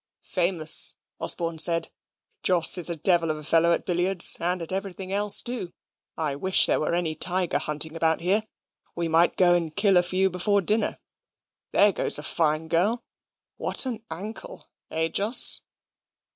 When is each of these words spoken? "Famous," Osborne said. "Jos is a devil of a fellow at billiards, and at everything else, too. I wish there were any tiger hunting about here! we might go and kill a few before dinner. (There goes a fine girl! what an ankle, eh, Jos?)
"Famous," 0.33 0.95
Osborne 1.19 1.59
said. 1.59 1.91
"Jos 2.41 2.79
is 2.79 2.89
a 2.89 2.95
devil 2.95 3.29
of 3.29 3.37
a 3.37 3.43
fellow 3.43 3.71
at 3.71 3.85
billiards, 3.85 4.35
and 4.39 4.59
at 4.59 4.71
everything 4.71 5.11
else, 5.13 5.43
too. 5.43 5.73
I 6.17 6.35
wish 6.35 6.65
there 6.65 6.79
were 6.79 6.95
any 6.95 7.13
tiger 7.13 7.59
hunting 7.59 7.95
about 7.95 8.19
here! 8.19 8.47
we 8.95 9.07
might 9.07 9.37
go 9.37 9.53
and 9.53 9.75
kill 9.75 9.97
a 9.97 10.01
few 10.01 10.31
before 10.31 10.61
dinner. 10.61 10.97
(There 11.71 11.91
goes 11.91 12.17
a 12.17 12.23
fine 12.23 12.67
girl! 12.67 13.03
what 13.57 13.85
an 13.85 14.03
ankle, 14.09 14.71
eh, 14.89 15.07
Jos?) 15.07 15.61